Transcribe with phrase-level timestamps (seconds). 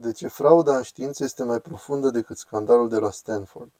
[0.00, 3.70] De ce frauda în știință este mai profundă decât scandalul de la Stanford?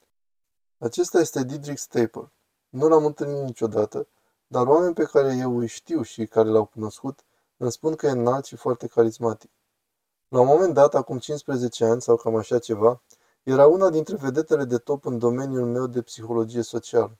[0.77, 2.31] Acesta este Didrik Staple.
[2.69, 4.07] Nu l-am întâlnit niciodată,
[4.47, 7.19] dar oameni pe care eu îi știu și care l-au cunoscut
[7.57, 9.49] îmi spun că e înalt și foarte carismatic.
[10.27, 13.01] La un moment dat, acum 15 ani sau cam așa ceva,
[13.43, 17.17] era una dintre vedetele de top în domeniul meu de psihologie socială.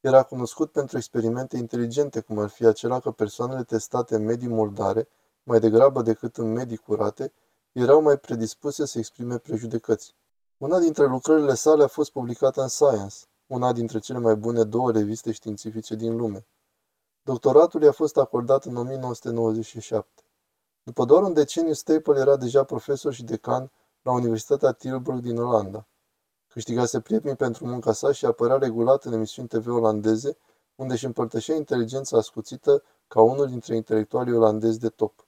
[0.00, 5.08] Era cunoscut pentru experimente inteligente, cum ar fi acela că persoanele testate în medii moldare,
[5.42, 7.32] mai degrabă decât în medii curate,
[7.80, 10.14] erau mai predispuse să exprime prejudecăți.
[10.56, 14.92] Una dintre lucrările sale a fost publicată în Science, una dintre cele mai bune două
[14.92, 16.46] reviste științifice din lume.
[17.22, 20.22] Doctoratul i-a fost acordat în 1997.
[20.82, 23.70] După doar un deceniu, Staple era deja profesor și decan
[24.02, 25.86] la Universitatea Tilburg din Olanda.
[26.48, 30.38] Câștigase premii pentru munca sa și apărea regulat în emisiuni TV olandeze,
[30.74, 35.25] unde își împărtășea inteligența ascuțită ca unul dintre intelectualii olandezi de top.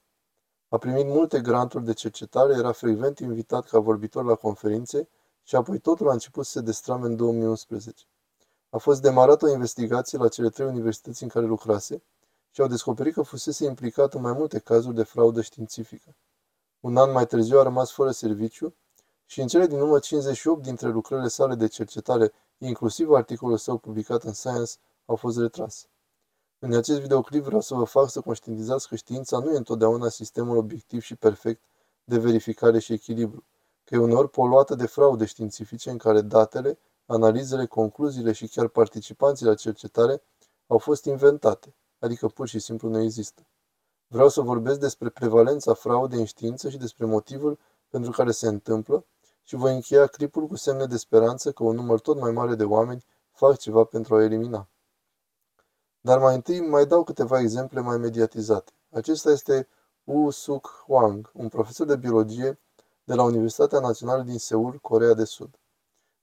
[0.70, 5.08] A primit multe granturi de cercetare, era frecvent invitat ca vorbitor la conferințe
[5.42, 8.04] și apoi totul a început să se destrame în 2011.
[8.70, 12.02] A fost demarată o investigație la cele trei universități în care lucrase
[12.50, 16.16] și au descoperit că fusese implicat în mai multe cazuri de fraudă științifică.
[16.80, 18.74] Un an mai târziu a rămas fără serviciu
[19.26, 24.22] și în cele din urmă 58 dintre lucrările sale de cercetare, inclusiv articolul său publicat
[24.22, 24.72] în Science,
[25.06, 25.86] au fost retrase.
[26.60, 30.56] În acest videoclip vreau să vă fac să conștientizați că știința nu e întotdeauna sistemul
[30.56, 31.64] obiectiv și perfect
[32.04, 33.44] de verificare și echilibru,
[33.84, 39.46] că e uneori poluată de fraude științifice în care datele, analizele, concluziile și chiar participanții
[39.46, 40.22] la cercetare
[40.66, 43.46] au fost inventate, adică pur și simplu nu există.
[44.06, 49.04] Vreau să vorbesc despre prevalența fraudei în știință și despre motivul pentru care se întâmplă
[49.42, 52.64] și voi încheia clipul cu semne de speranță că un număr tot mai mare de
[52.64, 54.68] oameni fac ceva pentru a elimina.
[56.08, 58.72] Dar mai întâi mai dau câteva exemple mai mediatizate.
[58.90, 59.68] Acesta este
[60.04, 62.58] Wu Suk Hwang, un profesor de biologie
[63.04, 65.58] de la Universitatea Națională din Seul, Corea de Sud.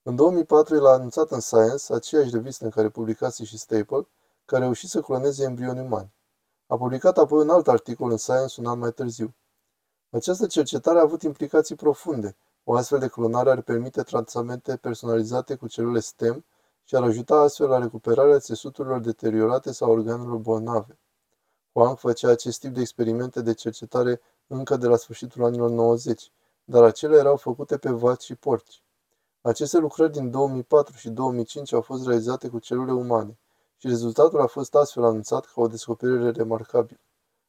[0.02, 4.08] În 2004 el a anunțat în Science, aceeași revistă în care publicase și Staple,
[4.44, 6.12] că a reușit să cloneze embrioni umani.
[6.66, 9.34] A publicat apoi un alt articol în Science un an mai târziu.
[10.10, 12.36] Această cercetare a avut implicații profunde.
[12.64, 16.44] O astfel de clonare ar permite tratamente personalizate cu celule STEM
[16.88, 20.98] și ar ajuta astfel la recuperarea țesuturilor deteriorate sau organelor bolnave.
[21.72, 26.32] Huang făcea acest tip de experimente de cercetare încă de la sfârșitul anilor 90,
[26.64, 28.82] dar acelea erau făcute pe vaci și porci.
[29.40, 33.38] Aceste lucrări din 2004 și 2005 au fost realizate cu celule umane
[33.76, 37.00] și rezultatul a fost astfel anunțat ca o descoperire remarcabilă.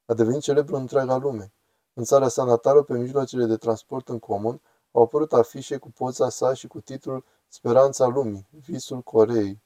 [0.06, 1.54] A devenit celebru în întreaga lume.
[1.94, 4.62] În țara sa natală, pe mijloacele de transport în comun,
[4.92, 9.62] au apărut afișe cu poza sa și cu titlul Speranța lumii, visul Coreei.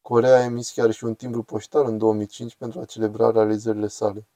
[0.00, 4.26] Corea a emis chiar și un timbru poștal în 2005 pentru a celebra realizările sale.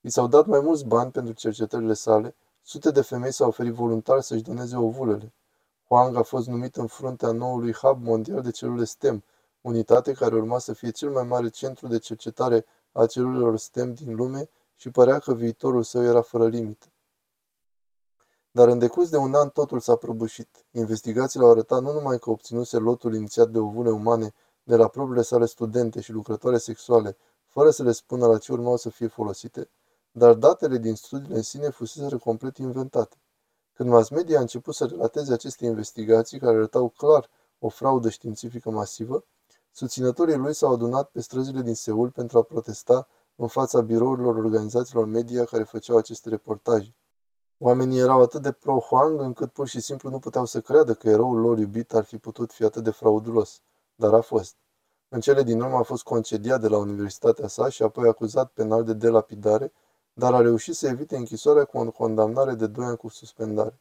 [0.00, 4.20] I s-au dat mai mulți bani pentru cercetările sale, sute de femei s-au oferit voluntar
[4.20, 5.32] să-și doneze ovulele.
[5.86, 9.24] Huang a fost numit în fruntea noului hub mondial de celule STEM,
[9.60, 14.14] unitate care urma să fie cel mai mare centru de cercetare a celulelor STEM din
[14.14, 16.89] lume și părea că viitorul său era fără limite.
[18.52, 20.66] Dar în decurs de un an totul s-a prăbușit.
[20.70, 25.22] Investigațiile au arătat nu numai că obținuse lotul inițiat de ovule umane de la propriile
[25.22, 27.16] sale studente și lucrătoare sexuale,
[27.46, 29.70] fără să le spună la ce urmau să fie folosite,
[30.10, 33.16] dar datele din studiile în sine fusese complet inventate.
[33.72, 38.70] Când mass media a început să relateze aceste investigații care arătau clar o fraudă științifică
[38.70, 39.24] masivă,
[39.72, 45.04] susținătorii lui s-au adunat pe străzile din Seul pentru a protesta în fața birourilor organizațiilor
[45.04, 46.94] media care făceau aceste reportaje.
[47.62, 51.40] Oamenii erau atât de pro-Huang încât pur și simplu nu puteau să creadă că eroul
[51.40, 53.60] lor iubit ar fi putut fi atât de fraudulos.
[53.94, 54.56] Dar a fost.
[55.08, 58.84] În cele din urmă a fost concediat de la universitatea sa și apoi acuzat penal
[58.84, 59.72] de delapidare,
[60.12, 63.80] dar a reușit să evite închisoarea cu o condamnare de 2 ani cu suspendare.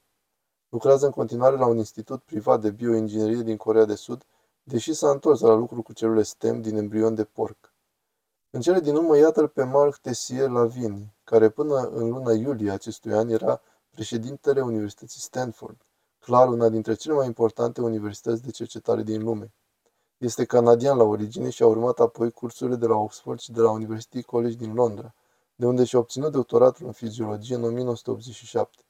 [0.70, 4.24] Lucrează în continuare la un institut privat de bioinginerie din Corea de Sud,
[4.64, 7.74] deși s-a întors la lucru cu celule STEM din embrion de porc.
[8.50, 13.14] În cele din urmă, iată-l pe Marc Tessier Lavini, care până în luna iulie acestui
[13.14, 13.62] an era
[14.00, 15.78] președintele Universității Stanford,
[16.20, 19.54] clar una dintre cele mai importante universități de cercetare din lume.
[20.18, 23.70] Este canadian la origine și a urmat apoi cursurile de la Oxford și de la
[23.70, 25.14] University College din Londra,
[25.56, 28.84] de unde și-a obținut doctoratul în fiziologie în 1987.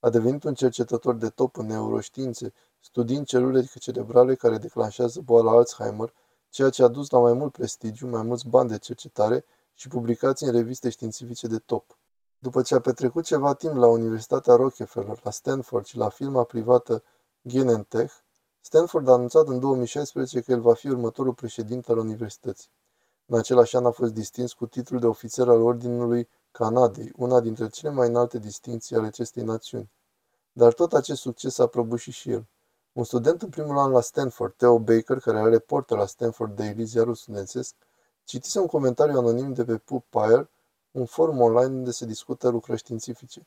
[0.00, 6.12] A devenit un cercetător de top în neuroștiințe, studiind celule cerebrale care declanșează boala Alzheimer,
[6.50, 9.44] ceea ce a dus la mai mult prestigiu, mai mulți bani de cercetare
[9.74, 11.98] și publicații în reviste științifice de top.
[12.38, 17.02] După ce a petrecut ceva timp la Universitatea Rockefeller, la Stanford și la firma privată
[17.48, 18.12] Genentech,
[18.60, 22.70] Stanford a anunțat în 2016 că el va fi următorul președinte al universității.
[23.26, 27.68] În același an a fost distins cu titlul de ofițer al Ordinului Canadei, una dintre
[27.68, 29.90] cele mai înalte distinții ale acestei națiuni.
[30.52, 32.46] Dar tot acest succes a prăbușit și el.
[32.92, 36.84] Un student în primul an la Stanford, Theo Baker, care are reporter la Stanford Daily,
[36.84, 37.74] ziarul studențesc,
[38.24, 40.50] citise un comentariu anonim de pe PubPire,
[40.96, 43.46] un forum online unde se discută lucrări științifice.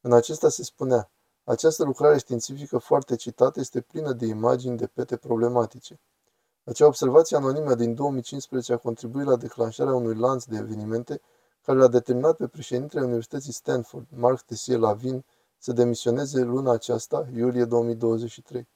[0.00, 1.10] În acesta se spunea,
[1.44, 6.00] această lucrare științifică foarte citată este plină de imagini de pete problematice.
[6.64, 11.20] Acea observație anonimă din 2015 a contribuit la declanșarea unui lanț de evenimente
[11.62, 15.24] care l-a determinat pe președintele Universității Stanford, Mark Tessier Lavin,
[15.58, 18.68] să demisioneze luna aceasta, iulie 2023.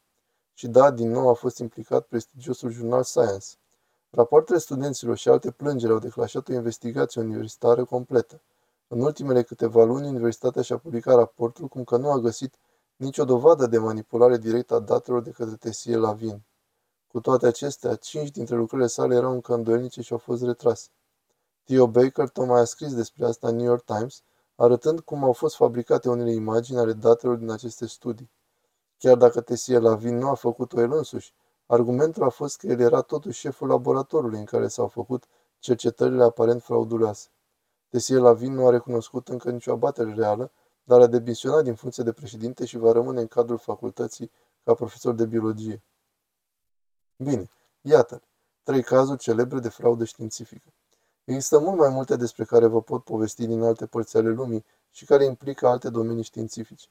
[0.55, 3.47] Și da, din nou a fost implicat prestigiosul jurnal Science.
[4.11, 8.41] Rapoartele studenților și alte plângeri au declanșat o investigație universitară completă.
[8.89, 12.55] În ultimele câteva luni, universitatea și-a publicat raportul cum că nu a găsit
[12.97, 16.43] nicio dovadă de manipulare directă a datelor de către Tessier Lavin.
[17.09, 20.89] Cu toate acestea, cinci dintre lucrurile sale erau încă îndoielnice și au fost retrase.
[21.65, 24.23] Theo Baker tocmai a scris despre asta în New York Times,
[24.57, 28.31] arătând cum au fost fabricate unele imagini ale datelor din aceste studii.
[28.99, 31.33] Chiar dacă Tessier Lavin nu a făcut-o el însuși,
[31.71, 35.25] argumentul a fost că el era totuși șeful laboratorului în care s-au făcut
[35.59, 37.29] cercetările aparent frauduloase.
[37.89, 40.51] Tessier Lavin nu a recunoscut încă nicio abatere reală,
[40.85, 44.31] dar a demisionat din funcție de președinte și va rămâne în cadrul facultății
[44.65, 45.83] ca profesor de biologie.
[47.17, 47.51] Bine,
[47.81, 48.23] iată
[48.63, 50.73] trei cazuri celebre de fraudă științifică.
[51.25, 55.05] Există mult mai multe despre care vă pot povesti din alte părți ale lumii și
[55.05, 56.89] care implică alte domenii științifice.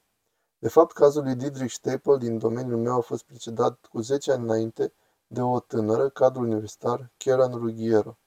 [0.60, 4.44] De fapt, cazul lui Dietrich Stapel din domeniul meu a fost precedat cu 10 ani
[4.44, 4.94] înainte
[5.28, 8.18] de o tânără, cadru universitar, Karen Ruggiero.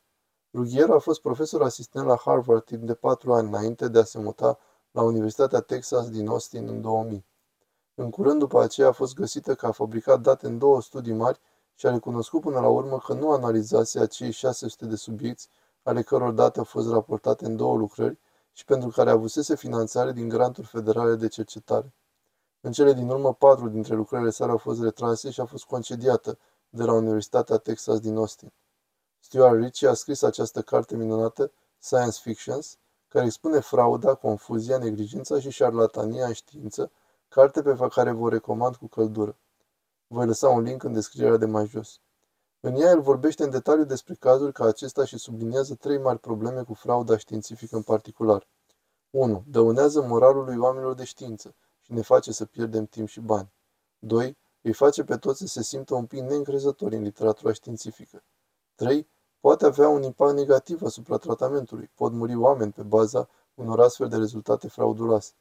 [0.52, 4.18] Ruggiero a fost profesor asistent la Harvard timp de 4 ani înainte de a se
[4.18, 4.58] muta
[4.90, 7.26] la Universitatea Texas din Austin în 2000.
[7.94, 11.40] În curând după aceea a fost găsită că a fabricat date în două studii mari
[11.74, 15.48] și a recunoscut până la urmă că nu analizase acei 600 de subiecti
[15.82, 18.18] ale căror date au fost raportate în două lucrări
[18.52, 21.94] și pentru care avusese finanțare din granturi federale de cercetare.
[22.62, 26.38] În cele din urmă, patru dintre lucrările sale au fost retrase și a fost concediată
[26.68, 28.52] de la Universitatea Texas din Austin.
[29.18, 32.78] Stuart Ritchie a scris această carte minunată, Science Fictions,
[33.08, 36.90] care expune frauda, confuzia, neglijența și șarlatania în știință,
[37.28, 39.36] carte pe care vă recomand cu căldură.
[40.06, 42.00] Voi lăsa un link în descrierea de mai jos.
[42.60, 46.62] În ea el vorbește în detaliu despre cazuri ca acesta și subliniază trei mari probleme
[46.62, 48.48] cu frauda științifică în particular.
[49.10, 49.44] 1.
[49.46, 51.54] Dăunează moralului oamenilor de știință
[51.90, 53.52] și ne face să pierdem timp și bani.
[53.98, 54.36] 2.
[54.60, 58.22] Îi face pe toți să se simtă un pic neîncrezători în literatura științifică.
[58.74, 59.08] 3.
[59.40, 61.90] Poate avea un impact negativ asupra tratamentului.
[61.94, 65.32] Pot muri oameni pe baza unor astfel de rezultate frauduloase.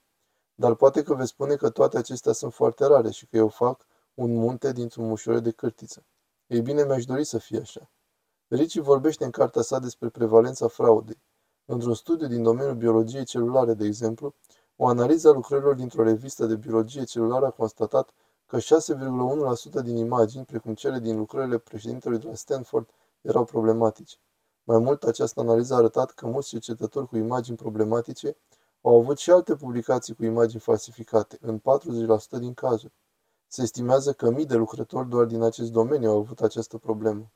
[0.56, 3.86] Dar poate că veți spune că toate acestea sunt foarte rare și că eu fac
[4.14, 6.06] un munte dintr-un mușurel de cârtiță.
[6.48, 7.90] Ei bine, mi-aș dori să fie așa.
[8.48, 11.22] Ricci vorbește în cartea sa despre prevalența fraudei.
[11.66, 14.36] Într-un studiu din domeniul biologiei celulare, de exemplu,
[14.82, 18.10] o analiză a lucrărilor dintr-o revistă de biologie celulară a constatat
[18.46, 22.90] că 6,1% din imagini, precum cele din lucrările președintelui de la Stanford,
[23.22, 24.16] erau problematice.
[24.64, 28.38] Mai mult, această analiză a arătat că mulți cercetători cu imagini problematice
[28.82, 32.94] au avut și alte publicații cu imagini falsificate, în 40% din cazuri.
[33.48, 37.32] Se estimează că mii de lucrători doar din acest domeniu au avut această problemă.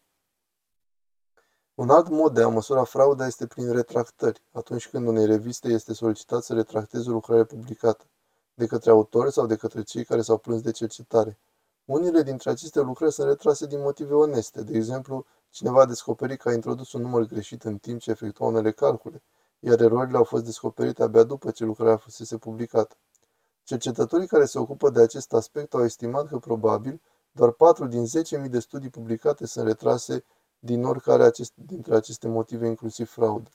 [1.76, 5.94] Un alt mod de a măsura frauda este prin retractări, atunci când unei reviste este
[5.94, 8.06] solicitat să retracteze o lucrare publicată,
[8.54, 11.38] de către autori sau de către cei care s-au plâns de cercetare.
[11.86, 16.50] Unele dintre aceste lucrări sunt retrase din motive oneste, de exemplu, cineva a descoperit că
[16.50, 19.24] a introdus un număr greșit în timp ce efectua unele calcule,
[19.60, 22.96] iar erorile au fost descoperite abia după ce lucrarea fusese publicată.
[23.64, 27.02] Cercetătorii care se ocupă de acest aspect au estimat că probabil
[27.32, 28.06] doar 4 din
[28.44, 30.24] 10.000 de studii publicate sunt retrase
[30.66, 33.50] din oricare acest, dintre aceste motive, inclusiv fraudă.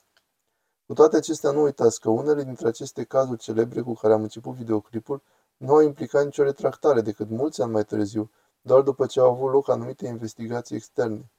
[0.85, 4.53] Cu toate acestea, nu uitați că unele dintre aceste cazuri celebre cu care am început
[4.53, 5.21] videoclipul
[5.57, 9.51] nu au implicat nicio retractare decât mulți ani mai târziu, doar după ce au avut
[9.51, 11.31] loc anumite investigații externe.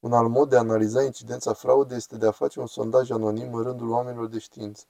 [0.00, 3.54] Un alt mod de a analiza incidența fraudei este de a face un sondaj anonim
[3.54, 4.84] în rândul oamenilor de știință.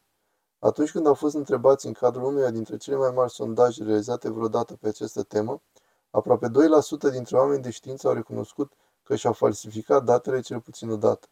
[0.59, 4.75] Atunci când au fost întrebați în cadrul unuia dintre cele mai mari sondaje realizate vreodată
[4.75, 5.63] pe această temă,
[6.11, 8.73] aproape 2% dintre oameni de știință au recunoscut
[9.07, 11.29] că și-au falsificat datele cel puțin o dată.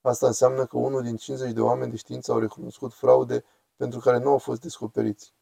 [0.00, 3.44] Asta înseamnă că unul din 50 de oameni de știință au recunoscut fraude
[3.76, 5.32] pentru care nu au fost descoperiți.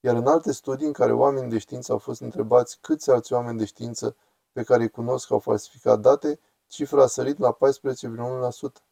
[0.00, 3.58] Iar în alte studii în care oamenii de știință au fost întrebați câți alți oameni
[3.58, 4.16] de știință
[4.52, 8.82] pe care îi cunosc au falsificat date, cifra a sărit la 14,1%.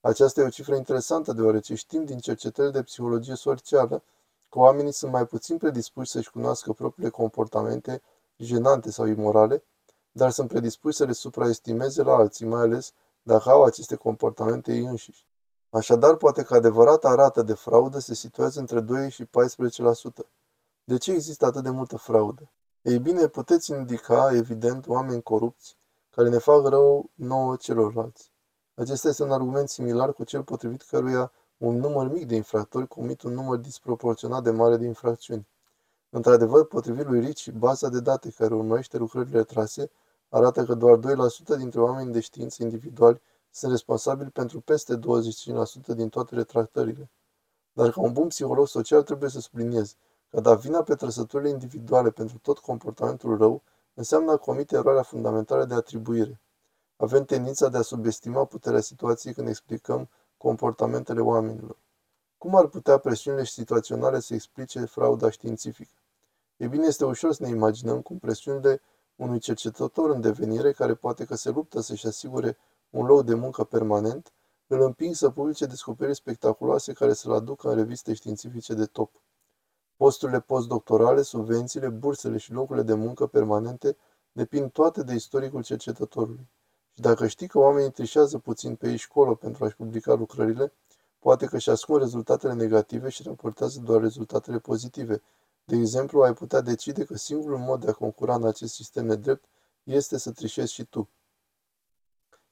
[0.00, 4.02] Aceasta e o cifră interesantă deoarece știm din cercetări de psihologie socială
[4.48, 8.02] că oamenii sunt mai puțin predispuși să-și cunoască propriile comportamente
[8.36, 9.62] jenante sau imorale,
[10.16, 12.92] dar sunt predispuși să le supraestimeze la alții, mai ales
[13.22, 15.26] dacă au aceste comportamente ei înșiși.
[15.70, 19.28] Așadar, poate că adevărata rată de fraudă se situează între 2 și 14%.
[20.84, 22.50] De ce există atât de multă fraudă?
[22.82, 25.76] Ei bine, puteți indica, evident, oameni corupți
[26.10, 28.32] care ne fac rău nouă celorlalți.
[28.74, 33.22] Acesta este un argument similar cu cel potrivit căruia un număr mic de infractori comit
[33.22, 35.48] un număr disproporționat de mare de infracțiuni.
[36.10, 39.90] Într-adevăr, potrivit lui Ricci, baza de date care urmărește lucrările trase
[40.34, 44.98] arată că doar 2% dintre oamenii de știință individuali sunt responsabili pentru peste 25%
[45.86, 47.10] din toate retractările.
[47.72, 49.96] Dar ca un bun psiholog social trebuie să subliniez
[50.30, 53.62] că da vina pe trăsăturile individuale pentru tot comportamentul rău
[53.94, 56.40] înseamnă a comite eroarea fundamentală de atribuire.
[56.96, 61.76] Avem tendința de a subestima puterea situației când explicăm comportamentele oamenilor.
[62.38, 65.94] Cum ar putea presiunile situaționale să explice frauda științifică?
[66.56, 68.80] E bine, este ușor să ne imaginăm cum presiunile
[69.16, 72.58] unui cercetător în devenire, care poate că se luptă să-și asigure
[72.90, 74.32] un loc de muncă permanent,
[74.66, 79.10] îl împing să publice descoperiri spectaculoase care să-l aducă în reviste științifice de top.
[79.96, 83.96] Posturile postdoctorale, subvențiile, bursele și locurile de muncă permanente
[84.32, 86.48] depind toate de istoricul cercetătorului.
[86.94, 90.72] Și dacă știi că oamenii trișează puțin pe ei școală pentru a-și publica lucrările,
[91.18, 95.22] poate că își ascund rezultatele negative și raportează doar rezultatele pozitive.
[95.64, 99.44] De exemplu, ai putea decide că singurul mod de a concura în acest sistem nedrept
[99.82, 101.08] este să trișezi și tu.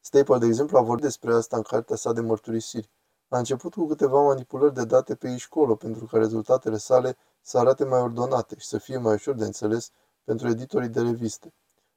[0.00, 2.90] Staple, de exemplu, a vorbit despre asta în cartea sa de mărturisiri.
[3.28, 7.84] A început cu câteva manipulări de date pe școală pentru ca rezultatele sale să arate
[7.84, 9.90] mai ordonate și să fie mai ușor de înțeles
[10.24, 11.52] pentru editorii de reviste.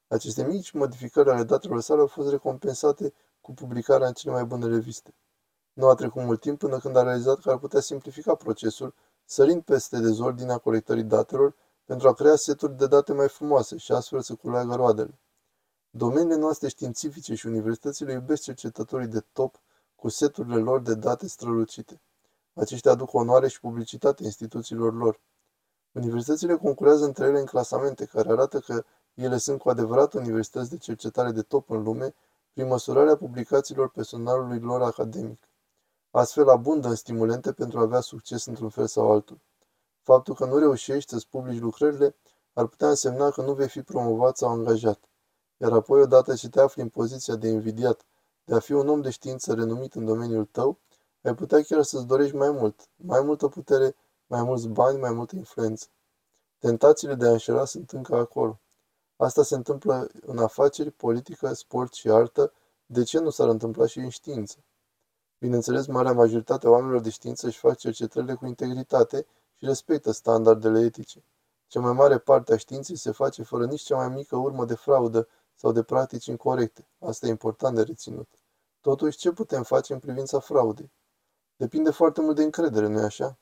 [0.08, 4.68] Aceste mici modificări ale datelor sale au fost recompensate cu publicarea în cele mai bune
[4.68, 5.14] reviste.
[5.74, 8.94] Nu a trecut mult timp până când a realizat că ar putea simplifica procesul,
[9.26, 11.56] sărind peste dezordinea colectării datelor
[11.86, 15.20] pentru a crea seturi de date mai frumoase și astfel să culeagă roadele.
[15.90, 19.60] Domeniile noastre științifice și universitățile iubesc cercetătorii de top
[19.96, 22.02] cu seturile lor de date strălucite.
[22.54, 25.20] Aceștia aduc onoare și publicitate instituțiilor lor.
[25.92, 30.78] Universitățile concurează între ele în clasamente care arată că ele sunt cu adevărat universități de
[30.78, 32.16] cercetare de top în lume
[32.54, 35.48] prin măsurarea publicațiilor personalului lor academic.
[36.18, 39.40] Astfel abundă în stimulente pentru a avea succes într-un fel sau altul.
[40.02, 42.16] Faptul că nu reușești să-ți publici lucrările
[42.54, 45.00] ar putea însemna că nu vei fi promovat sau angajat.
[45.58, 48.06] Iar apoi, odată ce te afli în poziția de invidiat,
[48.44, 50.78] de a fi un om de știință renumit în domeniul tău,
[51.22, 53.96] ai putea chiar să-ți dorești mai mult, mai multă putere,
[54.28, 55.88] mai mulți bani, mai multă influență.
[56.60, 58.60] Tentațiile de a înșela sunt încă acolo.
[59.16, 62.54] Asta se întâmplă în afaceri, politică, sport și artă,
[62.86, 64.58] de ce nu s-ar întâmpla și în știință?
[65.40, 69.26] Bineînțeles, marea majoritate a oamenilor de știință își fac cercetările cu integritate
[69.56, 71.24] și respectă standardele etice.
[71.68, 74.76] Cea mai mare parte a științei se face fără nici cea mai mică urmă de
[74.76, 76.88] fraudă sau de practici incorrecte.
[77.00, 78.28] Asta e important de reținut.
[78.82, 80.92] Totuși, ce putem face în privința fraudei?
[81.56, 83.38] Depinde foarte mult de încredere, nu-i așa?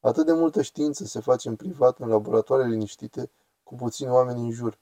[0.00, 3.30] Atât de multă știință se face în privat, în laboratoare liniștite,
[3.62, 4.78] cu puțini oameni în jur.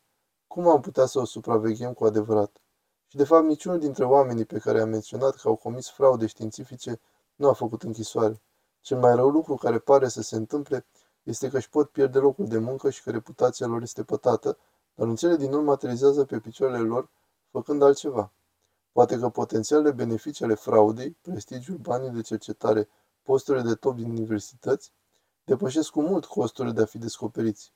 [0.46, 2.61] Cum am putea să o supraveghem cu adevărat?
[3.12, 7.00] Și de fapt niciunul dintre oamenii pe care am menționat că au comis fraude științifice
[7.34, 8.40] nu a făcut închisoare.
[8.80, 10.86] Cel mai rău lucru care pare să se întâmple
[11.22, 14.58] este că își pot pierde locul de muncă și că reputația lor este pătată,
[14.94, 17.08] dar în cele din urmă materializează pe picioarele lor
[17.50, 18.32] făcând altceva.
[18.92, 22.88] Poate că potențialele beneficii ale fraudei, prestigiul, banii de cercetare,
[23.22, 24.92] posturile de top din universități,
[25.44, 27.72] depășesc cu mult costurile de a fi descoperiți.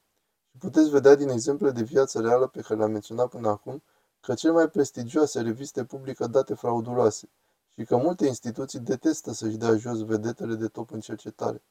[0.51, 3.83] Și puteți vedea din exemple de viață reală pe care le-am menționat până acum,
[4.27, 7.29] că cele mai prestigioase reviste publică date frauduloase
[7.77, 11.63] și că multe instituții detestă să-și dea jos vedetele de top în cercetare.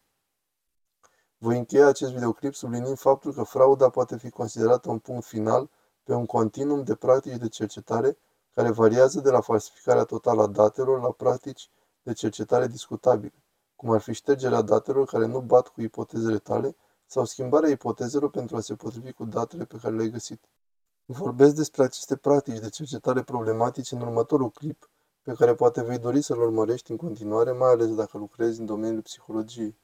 [1.38, 5.70] Voi încheia acest videoclip subliniind faptul că frauda poate fi considerată un punct final
[6.04, 8.18] pe un continuum de practici de cercetare
[8.54, 11.70] care variază de la falsificarea totală a datelor la practici
[12.04, 13.44] de cercetare discutabile,
[13.76, 18.56] cum ar fi ștergerea datelor care nu bat cu ipotezele tale sau schimbarea ipotezelor pentru
[18.56, 20.40] a se potrivi cu datele pe care le-ai găsit.
[21.08, 24.90] Vorbesc despre aceste practici de cercetare problematice în următorul clip,
[25.22, 29.02] pe care poate vei dori să-l urmărești în continuare, mai ales dacă lucrezi în domeniul
[29.02, 29.78] psihologiei.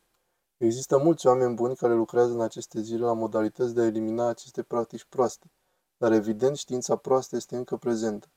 [0.58, 4.64] Există mulți oameni buni care lucrează în aceste zile la modalități de a elimina aceste
[4.64, 5.52] practici proaste,
[5.98, 8.28] dar evident știința proastă este încă prezentă.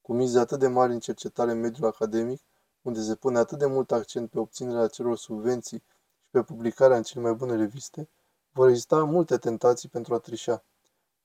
[0.00, 2.40] Cu mize atât de mari în cercetare în mediul academic,
[2.82, 5.82] unde se pune atât de mult accent pe obținerea acelor subvenții
[6.22, 8.08] și pe publicarea în cele mai bune reviste,
[8.52, 10.64] vor exista multe tentații pentru a trișa.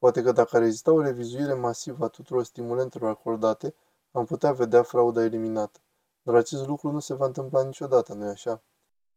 [0.02, 3.76] Poate că dacă ar exista o revizuire masivă a tuturor stimulentelor acordate,
[4.12, 5.80] am putea vedea frauda eliminată.
[6.22, 8.62] Dar acest lucru nu se va întâmpla niciodată, nu-i așa?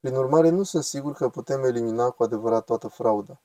[0.00, 3.40] Prin urmare, nu sunt sigur că putem elimina cu adevărat toată frauda.